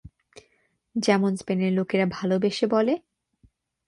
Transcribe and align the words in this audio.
যেমন 0.95 1.31
স্পেনের 1.35 1.71
লোকেরা 1.73 2.05
ভালোবেসে 2.11 2.65
বলে। 2.67 2.93